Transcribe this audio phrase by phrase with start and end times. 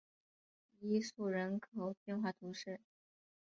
[0.79, 2.79] 伊叙人口变化图示